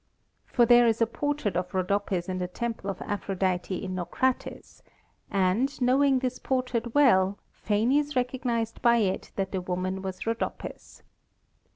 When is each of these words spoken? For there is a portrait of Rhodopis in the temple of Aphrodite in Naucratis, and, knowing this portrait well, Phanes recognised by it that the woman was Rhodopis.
For 0.47 0.65
there 0.65 0.87
is 0.87 0.99
a 0.99 1.05
portrait 1.05 1.55
of 1.55 1.75
Rhodopis 1.75 2.27
in 2.27 2.39
the 2.39 2.47
temple 2.47 2.89
of 2.89 3.03
Aphrodite 3.03 3.75
in 3.83 3.93
Naucratis, 3.93 4.81
and, 5.29 5.79
knowing 5.79 6.17
this 6.17 6.39
portrait 6.39 6.95
well, 6.95 7.37
Phanes 7.53 8.15
recognised 8.15 8.81
by 8.81 8.95
it 8.97 9.31
that 9.35 9.51
the 9.51 9.61
woman 9.61 10.01
was 10.01 10.25
Rhodopis. 10.25 11.03